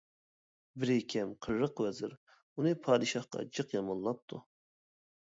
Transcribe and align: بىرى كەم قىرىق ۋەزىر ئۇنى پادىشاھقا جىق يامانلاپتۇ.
بىرى 0.83 0.93
كەم 1.13 1.33
قىرىق 1.47 1.81
ۋەزىر 1.85 2.15
ئۇنى 2.15 2.71
پادىشاھقا 2.87 3.43
جىق 3.59 3.75
يامانلاپتۇ. 3.77 4.41